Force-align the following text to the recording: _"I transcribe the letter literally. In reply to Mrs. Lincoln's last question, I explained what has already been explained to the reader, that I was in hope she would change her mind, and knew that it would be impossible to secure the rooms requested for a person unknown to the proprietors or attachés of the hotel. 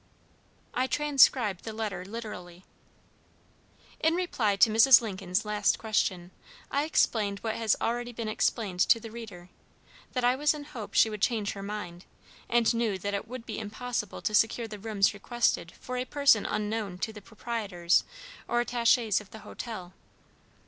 _"I 0.73 0.87
transcribe 0.87 1.61
the 1.61 1.73
letter 1.73 2.03
literally. 2.03 2.65
In 3.99 4.15
reply 4.15 4.55
to 4.55 4.69
Mrs. 4.71 4.99
Lincoln's 4.99 5.45
last 5.45 5.77
question, 5.77 6.31
I 6.71 6.85
explained 6.85 7.37
what 7.41 7.53
has 7.55 7.75
already 7.79 8.11
been 8.11 8.27
explained 8.27 8.79
to 8.79 8.99
the 8.99 9.11
reader, 9.11 9.49
that 10.13 10.23
I 10.23 10.35
was 10.35 10.55
in 10.55 10.63
hope 10.63 10.95
she 10.95 11.11
would 11.11 11.21
change 11.21 11.51
her 11.51 11.61
mind, 11.61 12.05
and 12.49 12.73
knew 12.73 12.97
that 12.97 13.13
it 13.13 13.27
would 13.27 13.45
be 13.45 13.59
impossible 13.59 14.23
to 14.23 14.33
secure 14.33 14.67
the 14.67 14.79
rooms 14.79 15.13
requested 15.13 15.71
for 15.79 15.97
a 15.97 16.05
person 16.05 16.47
unknown 16.47 16.97
to 16.97 17.13
the 17.13 17.21
proprietors 17.21 18.03
or 18.47 18.65
attachés 18.65 19.21
of 19.21 19.29
the 19.29 19.39
hotel. 19.41 19.93